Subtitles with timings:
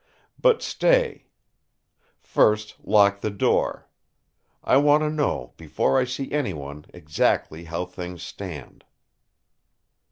[0.41, 1.27] But stay;
[2.19, 3.87] first lock the door!
[4.63, 8.83] I want to know, before I see anyone, exactly how things stand."